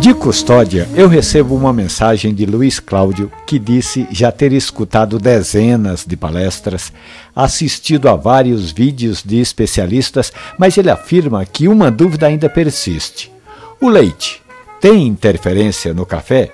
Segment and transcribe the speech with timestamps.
[0.00, 6.04] De custódia, eu recebo uma mensagem de Luiz Cláudio que disse já ter escutado dezenas
[6.06, 6.92] de palestras,
[7.34, 13.32] assistido a vários vídeos de especialistas, mas ele afirma que uma dúvida ainda persiste.
[13.80, 14.40] O leite
[14.80, 16.52] tem interferência no café?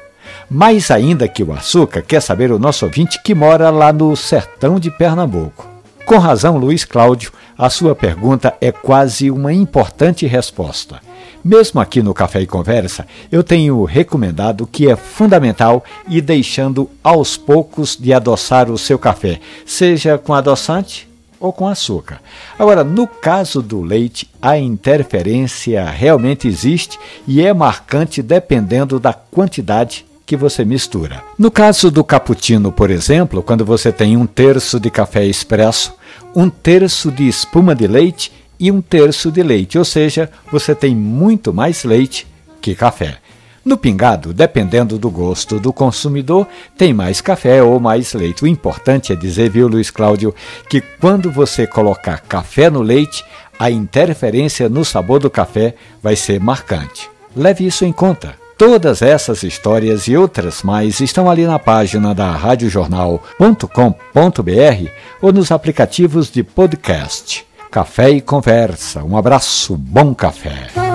[0.48, 4.80] Mais ainda que o açúcar, quer saber o nosso ouvinte que mora lá no sertão
[4.80, 5.68] de Pernambuco.
[6.06, 11.00] Com razão, Luiz Cláudio, a sua pergunta é quase uma importante resposta.
[11.44, 17.36] Mesmo aqui no Café e Conversa, eu tenho recomendado que é fundamental ir deixando aos
[17.36, 21.07] poucos de adoçar o seu café, seja com adoçante
[21.39, 22.22] ou com açúcar.
[22.58, 26.98] Agora, no caso do leite, a interferência realmente existe
[27.29, 31.22] e é marcante dependendo da quantidade que você mistura.
[31.39, 35.92] No caso do cappuccino, por exemplo, quando você tem um terço de café expresso,
[36.34, 40.95] um terço de espuma de leite e um terço de leite, ou seja, você tem
[40.95, 42.27] muito mais leite
[42.61, 43.19] que café.
[43.65, 48.45] No pingado, dependendo do gosto do consumidor, tem mais café ou mais leite.
[48.45, 50.34] O importante é dizer, viu, Luiz Cláudio,
[50.69, 53.25] que quando você colocar café no leite,
[53.59, 57.09] a interferência no sabor do café vai ser marcante.
[57.34, 58.34] Leve isso em conta.
[58.59, 64.89] Todas essas histórias e outras mais estão ali na página da radiojornal.com.br
[65.23, 67.47] ou nos aplicativos de podcast.
[67.75, 69.03] Café e Conversa.
[69.03, 70.94] Um abraço, bom café.